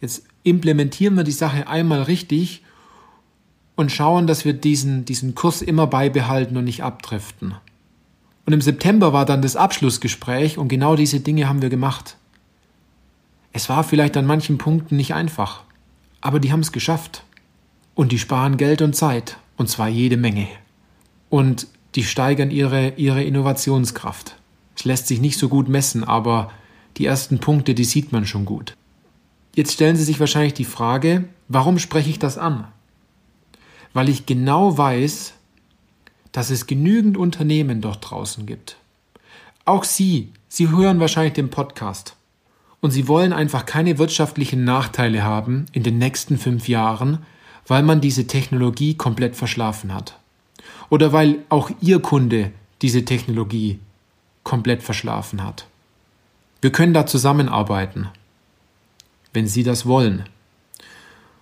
Jetzt 0.00 0.24
implementieren 0.42 1.14
wir 1.14 1.24
die 1.24 1.32
Sache 1.32 1.68
einmal 1.68 2.02
richtig 2.02 2.62
und 3.76 3.92
schauen, 3.92 4.26
dass 4.26 4.44
wir 4.44 4.52
diesen, 4.52 5.04
diesen 5.04 5.34
Kurs 5.34 5.62
immer 5.62 5.86
beibehalten 5.86 6.56
und 6.56 6.64
nicht 6.64 6.82
abdriften. 6.82 7.54
Und 8.46 8.52
im 8.52 8.60
September 8.60 9.12
war 9.12 9.24
dann 9.24 9.42
das 9.42 9.56
Abschlussgespräch 9.56 10.58
und 10.58 10.68
genau 10.68 10.96
diese 10.96 11.20
Dinge 11.20 11.48
haben 11.48 11.62
wir 11.62 11.70
gemacht. 11.70 12.16
Es 13.52 13.68
war 13.68 13.84
vielleicht 13.84 14.16
an 14.16 14.26
manchen 14.26 14.58
Punkten 14.58 14.96
nicht 14.96 15.14
einfach, 15.14 15.62
aber 16.20 16.40
die 16.40 16.52
haben 16.52 16.60
es 16.60 16.72
geschafft. 16.72 17.24
Und 18.00 18.12
die 18.12 18.18
sparen 18.18 18.56
Geld 18.56 18.80
und 18.80 18.96
Zeit, 18.96 19.36
und 19.58 19.68
zwar 19.68 19.88
jede 19.90 20.16
Menge. 20.16 20.48
Und 21.28 21.66
die 21.96 22.02
steigern 22.02 22.50
ihre, 22.50 22.94
ihre 22.96 23.22
Innovationskraft. 23.22 24.36
Es 24.74 24.86
lässt 24.86 25.06
sich 25.06 25.20
nicht 25.20 25.38
so 25.38 25.50
gut 25.50 25.68
messen, 25.68 26.02
aber 26.02 26.50
die 26.96 27.04
ersten 27.04 27.40
Punkte, 27.40 27.74
die 27.74 27.84
sieht 27.84 28.10
man 28.10 28.24
schon 28.24 28.46
gut. 28.46 28.74
Jetzt 29.54 29.74
stellen 29.74 29.96
Sie 29.96 30.04
sich 30.04 30.18
wahrscheinlich 30.18 30.54
die 30.54 30.64
Frage, 30.64 31.24
warum 31.48 31.78
spreche 31.78 32.08
ich 32.08 32.18
das 32.18 32.38
an? 32.38 32.68
Weil 33.92 34.08
ich 34.08 34.24
genau 34.24 34.78
weiß, 34.78 35.34
dass 36.32 36.48
es 36.48 36.66
genügend 36.66 37.18
Unternehmen 37.18 37.82
dort 37.82 38.10
draußen 38.10 38.46
gibt. 38.46 38.78
Auch 39.66 39.84
Sie, 39.84 40.32
Sie 40.48 40.70
hören 40.70 41.00
wahrscheinlich 41.00 41.34
den 41.34 41.50
Podcast 41.50 42.16
und 42.80 42.92
Sie 42.92 43.08
wollen 43.08 43.34
einfach 43.34 43.66
keine 43.66 43.98
wirtschaftlichen 43.98 44.64
Nachteile 44.64 45.22
haben 45.22 45.66
in 45.72 45.82
den 45.82 45.98
nächsten 45.98 46.38
fünf 46.38 46.66
Jahren, 46.66 47.26
weil 47.70 47.84
man 47.84 48.00
diese 48.00 48.26
Technologie 48.26 48.94
komplett 48.94 49.36
verschlafen 49.36 49.94
hat. 49.94 50.18
Oder 50.88 51.12
weil 51.12 51.44
auch 51.50 51.70
Ihr 51.80 52.00
Kunde 52.00 52.50
diese 52.82 53.04
Technologie 53.04 53.78
komplett 54.42 54.82
verschlafen 54.82 55.44
hat. 55.44 55.68
Wir 56.60 56.72
können 56.72 56.94
da 56.94 57.06
zusammenarbeiten, 57.06 58.08
wenn 59.32 59.46
Sie 59.46 59.62
das 59.62 59.86
wollen. 59.86 60.24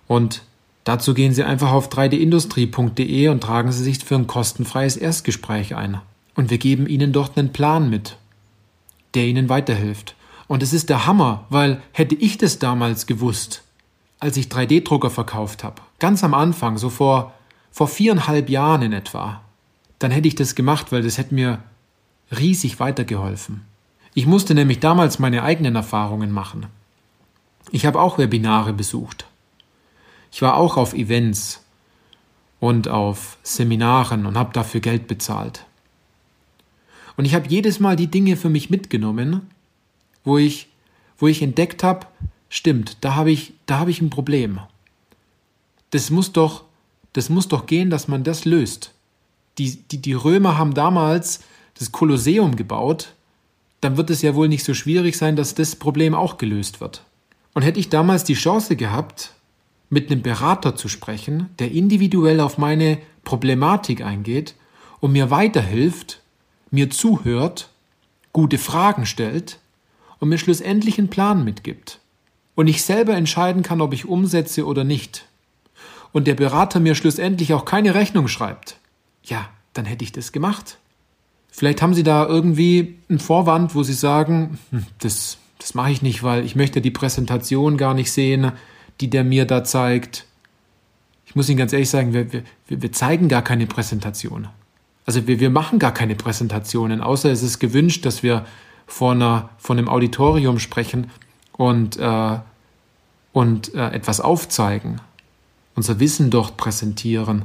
Und 0.05 0.43
dazu 0.83 1.15
gehen 1.15 1.33
Sie 1.33 1.43
einfach 1.43 1.71
auf 1.71 1.89
3dindustrie.de 1.89 3.29
und 3.29 3.41
tragen 3.41 3.71
Sie 3.71 3.83
sich 3.83 3.97
für 3.97 4.13
ein 4.13 4.27
kostenfreies 4.27 4.97
Erstgespräch 4.97 5.73
ein. 5.75 5.99
Und 6.35 6.51
wir 6.51 6.59
geben 6.59 6.85
Ihnen 6.85 7.11
dort 7.11 7.39
einen 7.39 7.53
Plan 7.53 7.89
mit, 7.89 8.17
der 9.15 9.25
Ihnen 9.25 9.49
weiterhilft. 9.49 10.13
Und 10.47 10.61
es 10.61 10.73
ist 10.73 10.89
der 10.89 11.07
Hammer, 11.07 11.47
weil 11.49 11.81
hätte 11.91 12.13
ich 12.13 12.37
das 12.37 12.59
damals 12.59 13.07
gewusst, 13.07 13.63
als 14.19 14.37
ich 14.37 14.47
3D-Drucker 14.47 15.09
verkauft 15.09 15.63
habe, 15.63 15.81
ganz 15.99 16.23
am 16.23 16.33
Anfang, 16.33 16.77
so 16.77 16.89
vor, 16.89 17.33
vor 17.71 17.87
viereinhalb 17.87 18.49
Jahren 18.49 18.81
in 18.81 18.93
etwa, 18.93 19.41
dann 19.99 20.11
hätte 20.11 20.27
ich 20.27 20.35
das 20.35 20.55
gemacht, 20.55 20.91
weil 20.91 21.03
das 21.03 21.17
hätte 21.17 21.35
mir 21.35 21.63
riesig 22.31 22.79
weitergeholfen. 22.79 23.61
Ich 24.13 24.25
musste 24.25 24.55
nämlich 24.55 24.79
damals 24.79 25.19
meine 25.19 25.43
eigenen 25.43 25.75
Erfahrungen 25.75 26.31
machen. 26.31 26.67
Ich 27.71 27.85
habe 27.85 28.01
auch 28.01 28.17
Webinare 28.17 28.73
besucht. 28.73 29.25
Ich 30.31 30.41
war 30.41 30.55
auch 30.55 30.77
auf 30.77 30.93
Events 30.93 31.63
und 32.59 32.87
auf 32.87 33.37
Seminaren 33.43 34.25
und 34.25 34.37
habe 34.37 34.53
dafür 34.53 34.81
Geld 34.81 35.07
bezahlt. 35.07 35.65
Und 37.17 37.25
ich 37.25 37.35
habe 37.35 37.47
jedes 37.47 37.79
Mal 37.79 37.95
die 37.95 38.07
Dinge 38.07 38.37
für 38.37 38.49
mich 38.49 38.69
mitgenommen, 38.69 39.49
wo 40.23 40.37
ich, 40.37 40.69
wo 41.17 41.27
ich 41.27 41.41
entdeckt 41.41 41.83
habe, 41.83 42.07
stimmt, 42.49 42.97
da 43.01 43.15
habe 43.15 43.31
ich, 43.31 43.53
da 43.65 43.79
habe 43.79 43.91
ich 43.91 44.01
ein 44.01 44.09
Problem. 44.09 44.59
Das 45.91 46.09
muss 46.09 46.31
doch, 46.31 46.65
das 47.13 47.29
muss 47.29 47.47
doch 47.47 47.65
gehen, 47.65 47.89
dass 47.89 48.07
man 48.07 48.23
das 48.23 48.45
löst. 48.45 48.93
Die, 49.57 49.75
die, 49.75 50.01
die 50.01 50.13
Römer 50.13 50.57
haben 50.57 50.73
damals 50.73 51.41
das 51.77 51.91
Kolosseum 51.91 52.55
gebaut, 52.55 53.13
dann 53.81 53.97
wird 53.97 54.09
es 54.09 54.21
ja 54.21 54.35
wohl 54.35 54.49
nicht 54.49 54.65
so 54.65 54.73
schwierig 54.73 55.17
sein, 55.17 55.35
dass 55.35 55.55
das 55.55 55.75
Problem 55.75 56.13
auch 56.13 56.37
gelöst 56.37 56.81
wird. 56.81 57.03
Und 57.53 57.63
hätte 57.63 57.79
ich 57.79 57.89
damals 57.89 58.23
die 58.23 58.33
Chance 58.33 58.75
gehabt, 58.75 59.33
mit 59.89 60.11
einem 60.11 60.21
Berater 60.21 60.75
zu 60.75 60.87
sprechen, 60.87 61.49
der 61.57 61.71
individuell 61.71 62.39
auf 62.41 62.57
meine 62.57 62.99
Problematik 63.23 64.01
eingeht 64.01 64.55
und 64.99 65.13
mir 65.13 65.31
weiterhilft, 65.31 66.21
mir 66.71 66.89
zuhört, 66.89 67.69
gute 68.33 68.57
Fragen 68.57 69.05
stellt 69.05 69.59
und 70.19 70.29
mir 70.29 70.37
schlussendlich 70.37 70.99
einen 70.99 71.09
Plan 71.09 71.43
mitgibt, 71.43 71.99
und 72.59 72.67
ich 72.67 72.83
selber 72.83 73.15
entscheiden 73.15 73.63
kann, 73.63 73.79
ob 73.79 73.93
ich 73.93 74.05
umsetze 74.05 74.65
oder 74.65 74.83
nicht, 74.83 75.25
und 76.11 76.27
der 76.27 76.35
Berater 76.35 76.81
mir 76.81 76.93
schlussendlich 76.93 77.53
auch 77.53 77.63
keine 77.63 77.95
Rechnung 77.95 78.27
schreibt, 78.27 78.75
ja, 79.23 79.47
dann 79.71 79.85
hätte 79.85 80.03
ich 80.03 80.11
das 80.11 80.33
gemacht. 80.33 80.77
Vielleicht 81.49 81.81
haben 81.81 81.93
Sie 81.93 82.03
da 82.03 82.27
irgendwie 82.27 82.97
einen 83.07 83.19
Vorwand, 83.19 83.75
wo 83.75 83.83
Sie 83.83 83.93
sagen, 83.93 84.59
hm, 84.71 84.85
das, 84.97 85.37
das 85.57 85.73
mache 85.73 85.91
ich 85.91 86.01
nicht, 86.01 86.21
weil 86.21 86.43
ich 86.43 86.57
möchte 86.57 86.81
die 86.81 86.91
Präsentation 86.91 87.77
gar 87.77 87.93
nicht 87.93 88.11
sehen, 88.11 88.51
die 88.99 89.09
der 89.09 89.23
mir 89.23 89.45
da 89.45 89.63
zeigt. 89.63 90.25
Ich 91.27 91.35
muss 91.35 91.47
Ihnen 91.47 91.59
ganz 91.59 91.71
ehrlich 91.71 91.89
sagen, 91.89 92.11
wir, 92.11 92.33
wir, 92.33 92.43
wir 92.67 92.91
zeigen 92.91 93.29
gar 93.29 93.41
keine 93.41 93.67
Präsentation. 93.67 94.49
Also 95.05 95.27
wir, 95.27 95.39
wir 95.39 95.49
machen 95.49 95.79
gar 95.79 95.93
keine 95.93 96.15
Präsentationen, 96.15 96.99
außer 96.99 97.31
es 97.31 97.41
ist 97.41 97.59
gewünscht, 97.59 98.05
dass 98.05 98.21
wir 98.21 98.45
vor, 98.85 99.13
einer, 99.13 99.49
vor 99.59 99.77
einem 99.77 99.87
Auditorium 99.87 100.59
sprechen 100.59 101.09
und 101.53 101.95
äh, 101.95 102.39
und 103.33 103.73
äh, 103.75 103.89
etwas 103.91 104.21
aufzeigen, 104.21 105.01
unser 105.75 105.99
Wissen 105.99 106.29
dort 106.29 106.57
präsentieren 106.57 107.43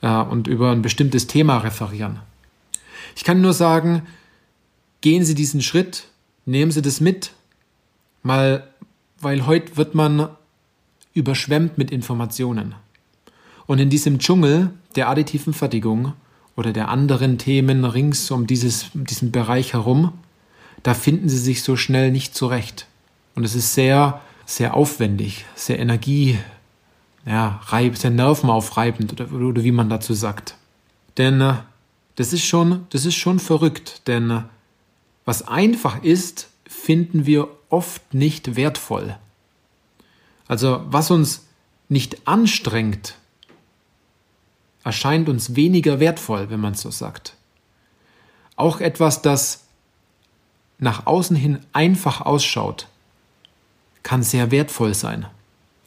äh, 0.00 0.08
und 0.08 0.46
über 0.46 0.70
ein 0.70 0.82
bestimmtes 0.82 1.26
Thema 1.26 1.58
referieren. 1.58 2.20
Ich 3.16 3.24
kann 3.24 3.40
nur 3.40 3.52
sagen, 3.52 4.02
gehen 5.00 5.24
Sie 5.24 5.34
diesen 5.34 5.62
Schritt, 5.62 6.04
nehmen 6.46 6.70
Sie 6.70 6.82
das 6.82 7.00
mit, 7.00 7.32
mal, 8.22 8.68
weil 9.20 9.46
heute 9.46 9.76
wird 9.76 9.94
man 9.94 10.28
überschwemmt 11.14 11.78
mit 11.78 11.90
Informationen. 11.90 12.74
Und 13.66 13.80
in 13.80 13.90
diesem 13.90 14.18
Dschungel 14.18 14.70
der 14.96 15.08
additiven 15.08 15.52
Fertigung 15.52 16.14
oder 16.56 16.72
der 16.72 16.88
anderen 16.88 17.38
Themen 17.38 17.84
rings 17.84 18.30
um 18.30 18.46
dieses, 18.46 18.86
diesen 18.94 19.30
Bereich 19.30 19.74
herum, 19.74 20.12
da 20.82 20.94
finden 20.94 21.28
Sie 21.28 21.38
sich 21.38 21.62
so 21.62 21.76
schnell 21.76 22.10
nicht 22.10 22.34
zurecht. 22.34 22.86
Und 23.34 23.44
es 23.44 23.54
ist 23.54 23.74
sehr 23.74 24.20
sehr 24.48 24.72
aufwendig, 24.72 25.44
sehr 25.54 25.78
Energie, 25.78 26.38
ja, 27.26 27.60
reib, 27.66 27.98
sehr 27.98 28.10
nervenaufreibend 28.10 29.12
oder, 29.12 29.30
oder 29.30 29.62
wie 29.62 29.72
man 29.72 29.90
dazu 29.90 30.14
sagt. 30.14 30.56
Denn 31.18 31.42
äh, 31.42 31.56
das 32.16 32.32
ist 32.32 32.44
schon, 32.44 32.86
das 32.88 33.04
ist 33.04 33.14
schon 33.14 33.40
verrückt, 33.40 34.08
denn 34.08 34.30
äh, 34.30 34.42
was 35.26 35.46
einfach 35.46 36.02
ist, 36.02 36.48
finden 36.66 37.26
wir 37.26 37.48
oft 37.68 38.14
nicht 38.14 38.56
wertvoll. 38.56 39.18
Also 40.46 40.80
was 40.86 41.10
uns 41.10 41.46
nicht 41.90 42.26
anstrengt, 42.26 43.16
erscheint 44.82 45.28
uns 45.28 45.56
weniger 45.56 46.00
wertvoll, 46.00 46.48
wenn 46.48 46.60
man 46.60 46.72
es 46.72 46.80
so 46.80 46.90
sagt. 46.90 47.36
Auch 48.56 48.80
etwas, 48.80 49.20
das 49.20 49.66
nach 50.78 51.04
außen 51.04 51.36
hin 51.36 51.58
einfach 51.74 52.22
ausschaut, 52.22 52.88
kann 54.08 54.22
sehr 54.22 54.50
wertvoll 54.50 54.94
sein. 54.94 55.26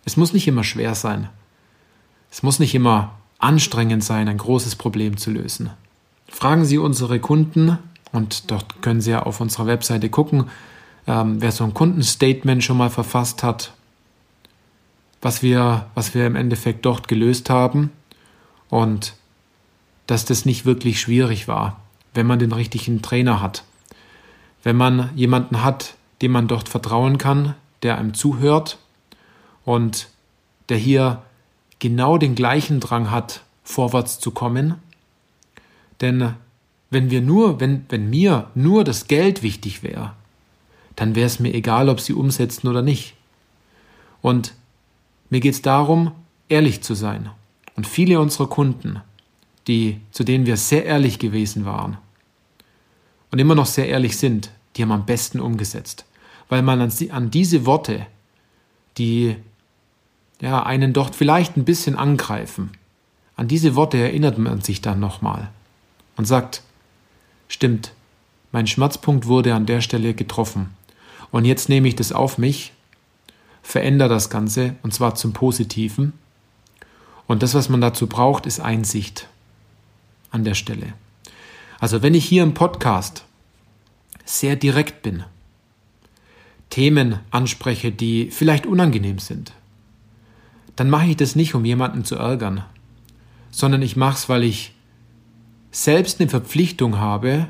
Es 0.05 0.15
muss 0.15 0.31
nicht 0.31 0.47
immer 0.47 0.63
schwer 0.63 0.93
sein. 0.93 1.29
Es 2.29 2.43
muss 2.43 2.59
nicht 2.59 2.75
immer 2.75 3.15
anstrengend 3.39 4.03
sein, 4.03 4.27
ein 4.27 4.37
großes 4.37 4.75
Problem 4.75 5.17
zu 5.17 5.31
lösen. 5.31 5.71
Fragen 6.27 6.63
Sie 6.63 6.77
unsere 6.77 7.19
Kunden, 7.19 7.79
und 8.11 8.51
dort 8.51 8.83
können 8.83 9.01
Sie 9.01 9.09
ja 9.09 9.23
auf 9.23 9.41
unserer 9.41 9.65
Webseite 9.65 10.11
gucken, 10.11 10.51
ähm, 11.07 11.41
wer 11.41 11.51
so 11.51 11.63
ein 11.63 11.73
Kundenstatement 11.73 12.63
schon 12.63 12.77
mal 12.77 12.91
verfasst 12.91 13.41
hat, 13.41 13.73
was 15.23 15.41
wir, 15.41 15.87
was 15.95 16.13
wir 16.13 16.27
im 16.27 16.35
Endeffekt 16.35 16.85
dort 16.85 17.07
gelöst 17.07 17.49
haben 17.49 17.89
und 18.69 19.15
dass 20.05 20.25
das 20.25 20.45
nicht 20.45 20.63
wirklich 20.63 21.01
schwierig 21.01 21.47
war, 21.47 21.81
wenn 22.13 22.27
man 22.27 22.37
den 22.37 22.51
richtigen 22.51 23.01
Trainer 23.01 23.41
hat. 23.41 23.63
Wenn 24.61 24.75
man 24.75 25.09
jemanden 25.15 25.63
hat, 25.63 25.95
dem 26.21 26.33
man 26.33 26.47
dort 26.47 26.69
vertrauen 26.69 27.17
kann, 27.17 27.55
der 27.83 27.97
einem 27.97 28.13
zuhört 28.13 28.77
und 29.65 30.07
der 30.69 30.77
hier 30.77 31.21
genau 31.79 32.17
den 32.17 32.35
gleichen 32.35 32.79
Drang 32.79 33.11
hat, 33.11 33.41
vorwärts 33.63 34.19
zu 34.19 34.31
kommen. 34.31 34.75
Denn 35.99 36.33
wenn 36.89 37.09
wir 37.09 37.21
nur, 37.21 37.59
wenn, 37.59 37.85
wenn 37.89 38.09
mir 38.09 38.49
nur 38.55 38.83
das 38.83 39.07
Geld 39.07 39.43
wichtig 39.43 39.83
wäre, 39.83 40.13
dann 40.95 41.15
wäre 41.15 41.27
es 41.27 41.39
mir 41.39 41.53
egal, 41.53 41.89
ob 41.89 41.99
sie 41.99 42.13
umsetzen 42.13 42.67
oder 42.67 42.81
nicht. 42.81 43.15
Und 44.21 44.53
mir 45.29 45.39
geht 45.39 45.53
es 45.53 45.61
darum, 45.61 46.11
ehrlich 46.49 46.81
zu 46.81 46.93
sein. 46.93 47.29
Und 47.75 47.87
viele 47.87 48.19
unserer 48.19 48.47
Kunden, 48.47 49.01
die, 49.67 50.01
zu 50.11 50.23
denen 50.23 50.45
wir 50.45 50.57
sehr 50.57 50.85
ehrlich 50.85 51.17
gewesen 51.17 51.65
waren 51.65 51.97
und 53.31 53.39
immer 53.39 53.55
noch 53.55 53.65
sehr 53.65 53.87
ehrlich 53.87 54.17
sind, 54.17 54.51
die 54.75 54.83
haben 54.83 54.91
am 54.91 55.05
besten 55.05 55.39
umgesetzt. 55.39 56.05
Weil 56.51 56.63
man 56.63 56.81
an, 56.81 57.31
diese 57.31 57.65
Worte, 57.65 58.05
die 58.97 59.37
ja, 60.41 60.63
einen 60.63 60.91
dort 60.91 61.15
vielleicht 61.15 61.55
ein 61.55 61.63
bisschen 61.63 61.95
angreifen, 61.95 62.71
an 63.37 63.47
diese 63.47 63.75
Worte 63.75 63.97
erinnert 63.97 64.37
man 64.37 64.59
sich 64.59 64.81
dann 64.81 64.99
nochmal 64.99 65.49
und 66.17 66.25
sagt, 66.25 66.61
stimmt, 67.47 67.93
mein 68.51 68.67
Schmerzpunkt 68.67 69.27
wurde 69.27 69.55
an 69.55 69.65
der 69.65 69.79
Stelle 69.79 70.13
getroffen. 70.13 70.71
Und 71.31 71.45
jetzt 71.45 71.69
nehme 71.69 71.87
ich 71.87 71.95
das 71.95 72.11
auf 72.11 72.37
mich, 72.37 72.73
verändere 73.63 74.09
das 74.09 74.29
Ganze 74.29 74.75
und 74.83 74.93
zwar 74.93 75.15
zum 75.15 75.31
Positiven. 75.31 76.11
Und 77.27 77.43
das, 77.43 77.53
was 77.53 77.69
man 77.69 77.79
dazu 77.79 78.07
braucht, 78.07 78.45
ist 78.45 78.59
Einsicht 78.59 79.29
an 80.31 80.43
der 80.43 80.55
Stelle. 80.55 80.95
Also 81.79 82.01
wenn 82.01 82.13
ich 82.13 82.25
hier 82.25 82.43
im 82.43 82.53
Podcast 82.53 83.23
sehr 84.25 84.57
direkt 84.57 85.01
bin, 85.01 85.23
Themen 86.71 87.19
anspreche, 87.29 87.91
die 87.91 88.31
vielleicht 88.31 88.65
unangenehm 88.65 89.19
sind, 89.19 89.53
dann 90.75 90.89
mache 90.89 91.07
ich 91.07 91.17
das 91.17 91.35
nicht, 91.35 91.53
um 91.53 91.63
jemanden 91.63 92.03
zu 92.03 92.15
ärgern, 92.15 92.63
sondern 93.51 93.83
ich 93.83 93.95
mache 93.95 94.15
es, 94.15 94.29
weil 94.29 94.43
ich 94.43 94.73
selbst 95.69 96.19
eine 96.19 96.29
Verpflichtung 96.29 96.97
habe, 96.97 97.47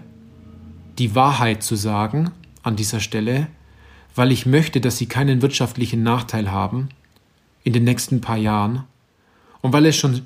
die 1.00 1.16
Wahrheit 1.16 1.64
zu 1.64 1.76
sagen 1.76 2.32
an 2.64 2.76
dieser 2.76 3.00
Stelle, 3.00 3.48
weil 4.16 4.32
ich 4.32 4.46
möchte, 4.46 4.82
dass 4.82 4.98
sie 4.98 5.06
keinen 5.06 5.42
wirtschaftlichen 5.42 6.04
Nachteil 6.04 6.52
haben 6.52 6.90
in 7.64 7.74
den 7.74 7.86
nächsten 7.86 8.20
paar 8.20 8.38
Jahren 8.38 8.84
und 9.62 9.72
weil 9.72 9.86
es 9.86 9.96
schon 9.96 10.26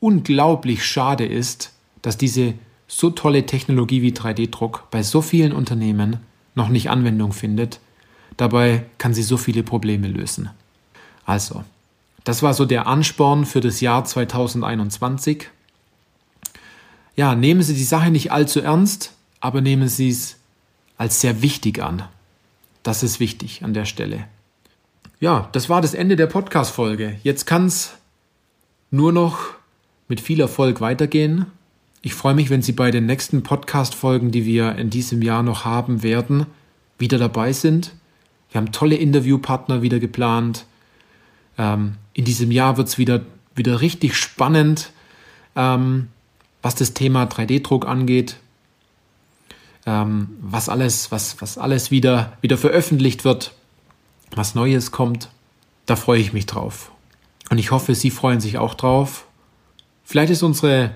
unglaublich 0.00 0.84
schade 0.84 1.24
ist, 1.24 1.72
dass 2.02 2.18
diese 2.18 2.54
so 2.86 3.10
tolle 3.10 3.46
Technologie 3.46 4.02
wie 4.02 4.12
3D-Druck 4.12 4.88
bei 4.90 5.02
so 5.02 5.22
vielen 5.22 5.52
Unternehmen 5.52 6.18
noch 6.54 6.68
nicht 6.68 6.90
Anwendung 6.90 7.32
findet. 7.32 7.80
Dabei 8.36 8.84
kann 8.98 9.14
sie 9.14 9.22
so 9.22 9.36
viele 9.36 9.62
Probleme 9.62 10.08
lösen. 10.08 10.50
Also, 11.24 11.64
das 12.24 12.42
war 12.42 12.54
so 12.54 12.64
der 12.64 12.86
Ansporn 12.86 13.44
für 13.44 13.60
das 13.60 13.80
Jahr 13.80 14.04
2021. 14.04 15.48
Ja, 17.16 17.34
nehmen 17.34 17.62
Sie 17.62 17.74
die 17.74 17.84
Sache 17.84 18.10
nicht 18.10 18.32
allzu 18.32 18.60
ernst, 18.60 19.12
aber 19.40 19.60
nehmen 19.60 19.88
Sie 19.88 20.08
es 20.08 20.36
als 20.96 21.20
sehr 21.20 21.42
wichtig 21.42 21.82
an. 21.82 22.02
Das 22.82 23.02
ist 23.02 23.20
wichtig 23.20 23.62
an 23.62 23.74
der 23.74 23.84
Stelle. 23.84 24.26
Ja, 25.20 25.48
das 25.52 25.68
war 25.68 25.80
das 25.80 25.94
Ende 25.94 26.16
der 26.16 26.26
Podcast-Folge. 26.26 27.18
Jetzt 27.22 27.46
kann 27.46 27.66
es 27.66 27.94
nur 28.90 29.12
noch 29.12 29.38
mit 30.08 30.20
viel 30.20 30.40
Erfolg 30.40 30.80
weitergehen. 30.80 31.46
Ich 32.02 32.14
freue 32.14 32.34
mich, 32.34 32.50
wenn 32.50 32.62
Sie 32.62 32.72
bei 32.72 32.90
den 32.90 33.06
nächsten 33.06 33.42
Podcast-Folgen, 33.42 34.30
die 34.30 34.44
wir 34.44 34.76
in 34.76 34.90
diesem 34.90 35.22
Jahr 35.22 35.42
noch 35.42 35.64
haben 35.64 36.02
werden, 36.02 36.46
wieder 36.98 37.18
dabei 37.18 37.52
sind. 37.52 37.92
Wir 38.54 38.60
haben 38.60 38.70
tolle 38.70 38.94
Interviewpartner 38.94 39.82
wieder 39.82 39.98
geplant. 39.98 40.64
Ähm, 41.58 41.96
in 42.12 42.24
diesem 42.24 42.52
Jahr 42.52 42.76
wird 42.76 42.86
es 42.86 42.98
wieder, 42.98 43.22
wieder 43.56 43.80
richtig 43.80 44.14
spannend, 44.14 44.92
ähm, 45.56 46.06
was 46.62 46.76
das 46.76 46.94
Thema 46.94 47.24
3D-Druck 47.24 47.84
angeht, 47.84 48.36
ähm, 49.86 50.36
was 50.40 50.68
alles, 50.68 51.10
was, 51.10 51.42
was 51.42 51.58
alles 51.58 51.90
wieder, 51.90 52.38
wieder 52.42 52.56
veröffentlicht 52.56 53.24
wird, 53.24 53.54
was 54.30 54.54
Neues 54.54 54.92
kommt. 54.92 55.30
Da 55.86 55.96
freue 55.96 56.20
ich 56.20 56.32
mich 56.32 56.46
drauf. 56.46 56.92
Und 57.50 57.58
ich 57.58 57.72
hoffe, 57.72 57.96
Sie 57.96 58.12
freuen 58.12 58.40
sich 58.40 58.56
auch 58.56 58.74
drauf. 58.74 59.26
Vielleicht 60.04 60.30
ist 60.30 60.44
unsere 60.44 60.94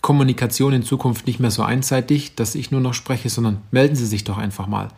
Kommunikation 0.00 0.72
in 0.72 0.82
Zukunft 0.82 1.26
nicht 1.26 1.40
mehr 1.40 1.50
so 1.50 1.62
einseitig, 1.62 2.36
dass 2.36 2.54
ich 2.54 2.70
nur 2.70 2.80
noch 2.80 2.94
spreche, 2.94 3.28
sondern 3.28 3.60
melden 3.70 3.96
Sie 3.96 4.06
sich 4.06 4.24
doch 4.24 4.38
einfach 4.38 4.66
mal. 4.66 4.88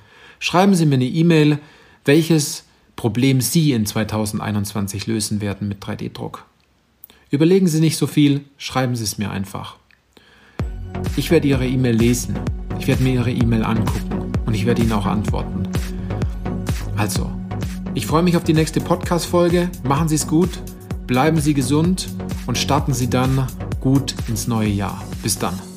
Schreiben 0.42 0.74
Sie 0.74 0.86
mir 0.86 0.94
eine 0.94 1.04
E-Mail, 1.04 1.58
welches 2.06 2.64
Problem 2.96 3.42
Sie 3.42 3.72
in 3.72 3.84
2021 3.84 5.06
lösen 5.06 5.42
werden 5.42 5.68
mit 5.68 5.84
3D-Druck. 5.84 6.46
Überlegen 7.30 7.68
Sie 7.68 7.78
nicht 7.78 7.98
so 7.98 8.06
viel, 8.06 8.46
schreiben 8.56 8.96
Sie 8.96 9.04
es 9.04 9.18
mir 9.18 9.30
einfach. 9.30 9.76
Ich 11.16 11.30
werde 11.30 11.46
Ihre 11.46 11.66
E-Mail 11.66 11.94
lesen, 11.94 12.38
ich 12.78 12.86
werde 12.86 13.02
mir 13.02 13.12
Ihre 13.12 13.30
E-Mail 13.30 13.64
angucken 13.64 14.32
und 14.46 14.54
ich 14.54 14.64
werde 14.64 14.80
Ihnen 14.80 14.92
auch 14.92 15.06
antworten. 15.06 15.68
Also, 16.96 17.30
ich 17.94 18.06
freue 18.06 18.22
mich 18.22 18.36
auf 18.38 18.44
die 18.44 18.54
nächste 18.54 18.80
Podcast-Folge. 18.80 19.70
Machen 19.82 20.08
Sie 20.08 20.14
es 20.14 20.26
gut, 20.26 20.58
bleiben 21.06 21.38
Sie 21.38 21.52
gesund 21.52 22.08
und 22.46 22.56
starten 22.56 22.94
Sie 22.94 23.10
dann 23.10 23.46
gut 23.80 24.14
ins 24.26 24.46
neue 24.46 24.70
Jahr. 24.70 25.04
Bis 25.22 25.38
dann. 25.38 25.69